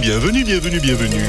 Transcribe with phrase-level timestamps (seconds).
[0.00, 1.24] Bienvenue, bienvenue, bienvenue.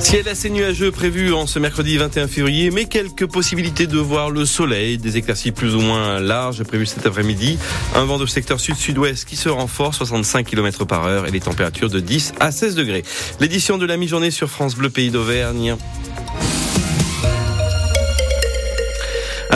[0.00, 4.44] Ciel assez nuageux prévu en ce mercredi 21 février, mais quelques possibilités de voir le
[4.44, 7.58] soleil, des éclaircies plus ou moins larges prévues cet après-midi.
[7.94, 11.90] Un vent de secteur sud-sud-ouest qui se renforce, 65 km par heure et les températures
[11.90, 13.04] de 10 à 16 degrés.
[13.40, 15.76] L'édition de la mi-journée sur France Bleu Pays d'Auvergne.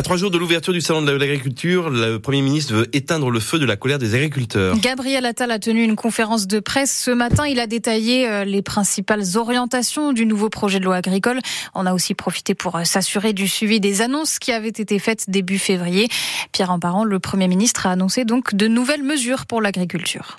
[0.09, 3.59] Trois jours de l'ouverture du salon de l'agriculture, le Premier ministre veut éteindre le feu
[3.59, 4.78] de la colère des agriculteurs.
[4.78, 7.46] Gabriel Attal a tenu une conférence de presse ce matin.
[7.46, 11.41] Il a détaillé euh, les principales orientations du nouveau projet de loi agricole.
[11.74, 15.29] On a aussi profité pour euh, s'assurer du suivi des annonces qui avaient été faites
[15.29, 16.09] début février.
[16.52, 20.38] Pierre Emparent, le Premier ministre, a annoncé donc de nouvelles mesures pour l'agriculture.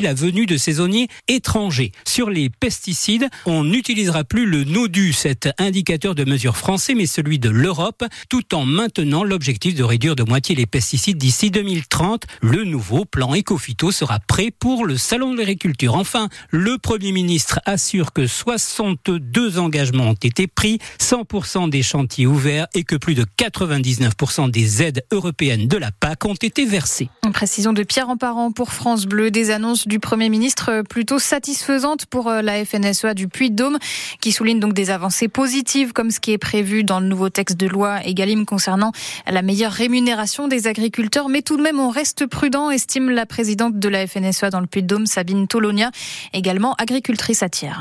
[0.01, 1.91] la venue de saisonniers étrangers.
[2.05, 7.39] Sur les pesticides, on n'utilisera plus le NODU, cet indicateur de mesure français, mais celui
[7.39, 12.25] de l'Europe, tout en maintenant l'objectif de réduire de moitié les pesticides d'ici 2030.
[12.41, 15.95] Le nouveau plan Ecofito sera prêt pour le Salon de l'agriculture.
[15.95, 22.67] Enfin, le Premier ministre assure que 62 engagements ont été pris, 100% des chantiers ouverts
[22.73, 27.09] et que plus de 99% des aides européennes de la PAC ont été versées.
[27.25, 32.05] Une précision de Pierre Emparent pour France Bleu, des annonces du Premier ministre plutôt satisfaisante
[32.05, 33.77] pour euh, la FNSEA du Puy-de-Dôme,
[34.19, 37.57] qui souligne donc des avancées positives comme ce qui est prévu dans le nouveau texte
[37.57, 38.91] de loi Egalim concernant
[39.27, 41.29] la meilleure rémunération des agriculteurs.
[41.29, 44.67] Mais tout de même, on reste prudent, estime la présidente de la FNSEA dans le
[44.67, 45.91] Puy-de-Dôme, Sabine Tolonia,
[46.33, 47.71] également agricultrice à Thiers.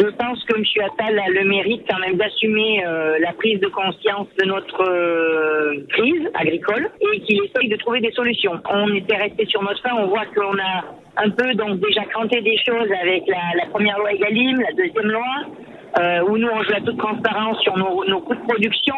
[0.00, 0.64] Je pense que M.
[0.82, 5.84] Attal a le mérite quand même d'assumer euh, la prise de conscience de notre euh,
[5.90, 8.58] crise agricole et qu'il essaye de trouver des solutions.
[8.70, 10.84] On était resté sur notre fin, on voit qu'on a
[11.18, 15.34] un peu donc déjà cranté des choses avec la, première loi Egalim, la deuxième loi,
[16.00, 18.96] euh, où nous on joue à toute transparence sur nos, nos coûts de production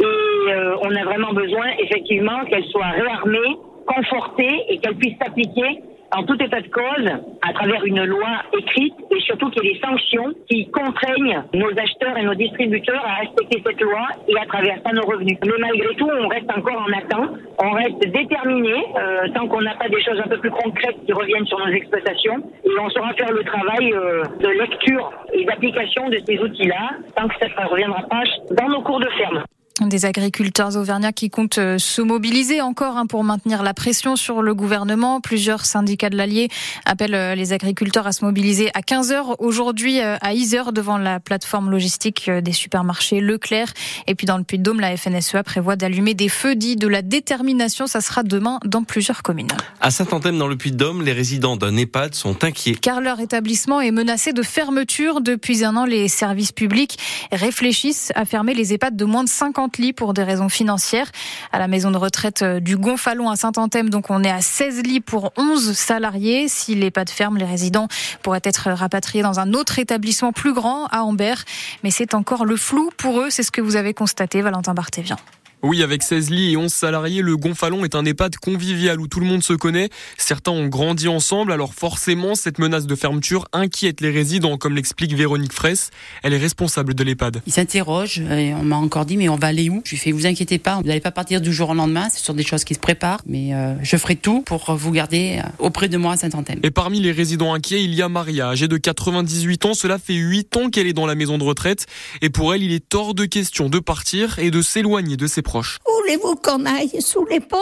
[0.00, 5.82] et on a vraiment besoin effectivement qu'elle soit réarmée, confortée et qu'elle puisse s'appliquer
[6.14, 7.08] en tout état de cause,
[7.42, 11.70] à travers une loi écrite et surtout qu'il y ait des sanctions qui contraignent nos
[11.70, 15.38] acheteurs et nos distributeurs à respecter cette loi et à travers ça nos revenus.
[15.44, 19.74] Mais malgré tout, on reste encore en attente, on reste déterminé euh, tant qu'on n'a
[19.74, 23.12] pas des choses un peu plus concrètes qui reviennent sur nos exploitations et on saura
[23.14, 27.68] faire le travail euh, de lecture et d'application de ces outils-là tant que ça ne
[27.68, 29.42] reviendra pas dans nos cours de ferme.
[29.80, 34.42] Des agriculteurs auvergnats qui comptent euh, se mobiliser encore hein, pour maintenir la pression sur
[34.42, 35.22] le gouvernement.
[35.22, 36.50] Plusieurs syndicats de l'Allier
[36.84, 41.20] appellent euh, les agriculteurs à se mobiliser à 15h aujourd'hui euh, à Isère devant la
[41.20, 43.72] plateforme logistique des supermarchés Leclerc.
[44.06, 47.86] Et puis dans le Puy-de-Dôme, la FNSEA prévoit d'allumer des feux dits de la détermination.
[47.86, 49.48] Ça sera demain dans plusieurs communes.
[49.80, 52.74] À Saint-Anthème dans le Puy-de-Dôme, les résidents d'un EHPAD sont inquiets.
[52.74, 55.22] Car leur établissement est menacé de fermeture.
[55.22, 56.98] Depuis un an, les services publics
[57.32, 61.10] réfléchissent à fermer les EHPAD de moins de 50 lits pour des raisons financières.
[61.52, 64.82] À la maison de retraite euh, du Gonfalon à Saint-Anthème, donc on est à 16
[64.82, 66.48] lits pour 11 salariés.
[66.48, 67.88] Si les pas de ferme, les résidents
[68.22, 71.44] pourraient être rapatriés dans un autre établissement plus grand à Ambert.
[71.82, 73.30] Mais c'est encore le flou pour eux.
[73.30, 75.16] C'est ce que vous avez constaté, Valentin Barthévian.
[75.64, 79.20] Oui, avec 16 lits et 11 salariés, le Gonfalon est un EHPAD convivial où tout
[79.20, 79.90] le monde se connaît.
[80.18, 85.14] Certains ont grandi ensemble, alors forcément, cette menace de fermeture inquiète les résidents, comme l'explique
[85.14, 85.90] Véronique Fraisse.
[86.24, 87.42] Elle est responsable de l'EHPAD.
[87.46, 89.82] Ils s'interrogent et on m'a encore dit, mais on va aller où?
[89.84, 92.24] Je lui fais, vous inquiétez pas, vous n'allez pas partir du jour au lendemain, c'est
[92.24, 95.48] sur des choses qui se préparent, mais euh, je ferai tout pour vous garder euh,
[95.60, 96.58] auprès de moi à Saint-Anthème.
[96.64, 99.74] Et parmi les résidents inquiets, il y a Maria, âgée de 98 ans.
[99.74, 101.86] Cela fait 8 ans qu'elle est dans la maison de retraite.
[102.20, 105.42] Et pour elle, il est hors de question de partir et de s'éloigner de ses
[105.86, 107.58] Voulez-vous qu'on aille sous les ponts?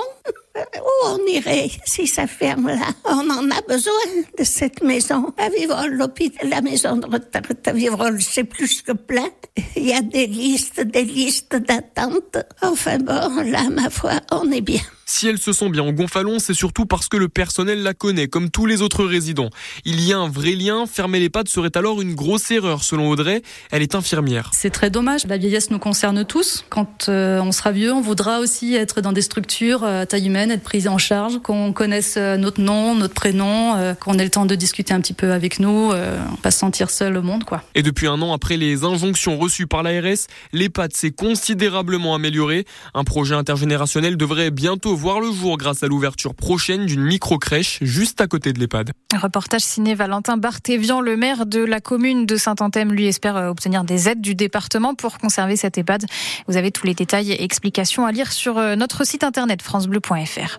[0.57, 2.89] Où on irait si ça ferme là?
[3.05, 3.93] On en a besoin
[4.37, 5.33] de cette maison.
[5.39, 7.73] À Vivrol, l'hôpital, la maison de retraite à
[8.21, 9.31] c'est plus que plein.
[9.77, 12.37] Il y a des listes, des listes d'attente.
[12.63, 14.83] Enfin bon, là, ma foi, on est bien.
[15.11, 18.29] Si elle se sent bien en Gonfalon, c'est surtout parce que le personnel la connaît,
[18.29, 19.51] comme tous les autres résidents.
[19.85, 23.11] Il y a un vrai lien, fermer les pattes serait alors une grosse erreur, selon
[23.11, 23.43] Audrey.
[23.73, 24.51] Elle est infirmière.
[24.55, 26.65] C'est très dommage, la vieillesse nous concerne tous.
[26.69, 30.29] Quand euh, on sera vieux, on voudra aussi être dans des structures euh, à taille
[30.29, 34.31] humaine, être pris en charge, qu'on connaisse euh, notre nom, notre prénom, qu'on ait le
[34.31, 35.93] temps de discuter un petit peu avec nous,
[36.41, 37.43] pas se sentir seul au monde.
[37.43, 37.65] quoi.
[37.75, 42.65] Et depuis un an, après les injonctions reçues par l'ARS, l'EHPAD s'est considérablement amélioré.
[42.95, 48.21] Un projet intergénérationnel devrait bientôt voir le jour grâce à l'ouverture prochaine d'une micro-crèche juste
[48.21, 48.93] à côté de l'EHPAD.
[49.17, 53.85] Reportage signé Valentin Barthévian, le maire de la commune de Saint-Anthème, lui espère euh, obtenir
[53.85, 56.05] des aides du département pour conserver cette EHPAD.
[56.49, 60.59] Vous avez tous les détails et explications à lire sur euh, notre site internet francebleu.fr.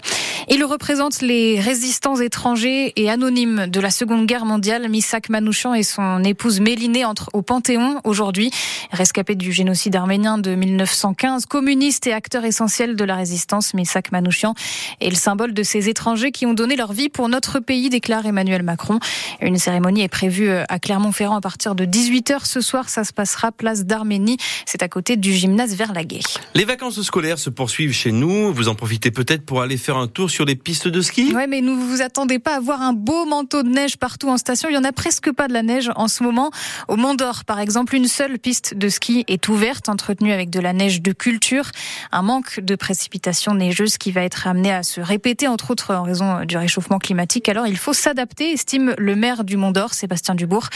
[0.50, 4.90] Il représente les résistants étrangers et anonymes de la Seconde Guerre mondiale.
[4.90, 8.50] Misak Manouchian et son épouse Mélinée entrent au Panthéon aujourd'hui.
[8.92, 14.31] Rescapé du génocide arménien de 1915, communiste et acteur essentiel de la résistance, Misak Manouchian
[14.32, 18.26] est le symbole de ces étrangers qui ont donné leur vie pour notre pays, déclare
[18.26, 19.00] Emmanuel Macron.
[19.42, 22.90] Une cérémonie est prévue à Clermont-Ferrand à partir de 18h ce soir.
[22.90, 24.38] Ça se passera place d'Arménie.
[24.66, 26.22] C'est à côté du gymnase Verlaguet.
[26.54, 28.54] Les vacances scolaires se poursuivent chez nous.
[28.54, 31.34] Vous en profitez peut-être pour aller faire un tour sur les pistes de ski?
[31.34, 34.38] Ouais, mais ne vous attendez pas à voir un beau manteau de neige partout en
[34.38, 34.70] station.
[34.70, 36.52] Il y en a presque pas de la neige en ce moment.
[36.88, 40.60] Au Mont d'Or, par exemple, une seule piste de ski est ouverte, entretenue avec de
[40.60, 41.72] la neige de culture.
[42.12, 46.04] Un manque de précipitations neigeuses qui va être amené à se répéter, entre autres en
[46.04, 47.50] raison du réchauffement climatique.
[47.50, 50.68] Alors il faut s'adapter, estime le maire du Mont d'Or, Sébastien Dubourg.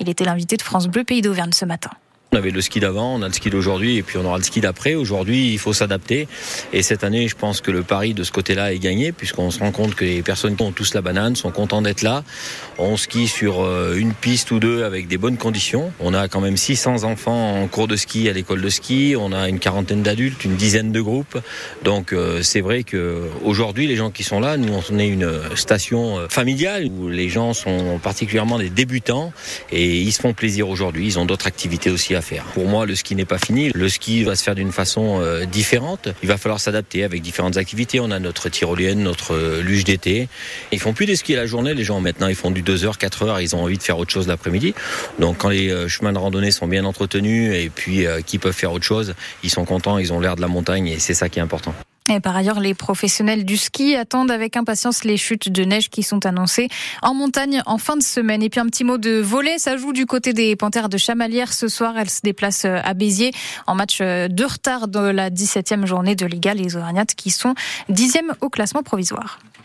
[0.00, 1.90] Il était l'invité de France Bleu Pays d'Auvergne ce matin.
[2.34, 4.42] On avait le ski d'avant, on a le ski d'aujourd'hui et puis on aura le
[4.42, 4.96] ski d'après.
[4.96, 6.26] Aujourd'hui, il faut s'adapter.
[6.72, 9.60] Et cette année, je pense que le pari de ce côté-là est gagné puisqu'on se
[9.60, 12.24] rend compte que les personnes qui ont tous la banane sont contents d'être là.
[12.76, 15.92] On skie sur euh, une piste ou deux avec des bonnes conditions.
[16.00, 19.14] On a quand même 600 enfants en cours de ski à l'école de ski.
[19.16, 21.38] On a une quarantaine d'adultes, une dizaine de groupes.
[21.84, 25.30] Donc euh, c'est vrai que aujourd'hui, les gens qui sont là, nous on est une
[25.54, 29.32] station euh, familiale où les gens sont particulièrement des débutants
[29.70, 31.06] et ils se font plaisir aujourd'hui.
[31.06, 32.23] Ils ont d'autres activités aussi à
[32.54, 33.70] Pour moi, le ski n'est pas fini.
[33.74, 36.08] Le ski va se faire d'une façon euh, différente.
[36.22, 38.00] Il va falloir s'adapter avec différentes activités.
[38.00, 40.28] On a notre tyrolienne, notre euh, luge d'été.
[40.72, 42.00] Ils font plus des skis à la journée, les gens.
[42.00, 43.40] Maintenant, ils font du 2 heures, 4 heures.
[43.40, 44.74] Ils ont envie de faire autre chose l'après-midi.
[45.18, 48.72] Donc, quand les euh, chemins de randonnée sont bien entretenus et puis qui peuvent faire
[48.72, 51.38] autre chose, ils sont contents, ils ont l'air de la montagne et c'est ça qui
[51.38, 51.74] est important.
[52.10, 56.02] Et par ailleurs, les professionnels du ski attendent avec impatience les chutes de neige qui
[56.02, 56.68] sont annoncées
[57.00, 58.42] en montagne en fin de semaine.
[58.42, 61.54] Et puis un petit mot de volet, ça joue du côté des Panthères de Chamalières.
[61.54, 63.32] Ce soir, elles se déplacent à Béziers
[63.66, 66.52] en match de retard de la 17e journée de Liga.
[66.52, 67.54] Les Auvergnates qui sont
[67.90, 69.38] 10e au classement provisoire.